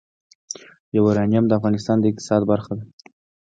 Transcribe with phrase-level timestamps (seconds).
[0.97, 2.83] یورانیم د افغانستان د اقتصاد برخه ده.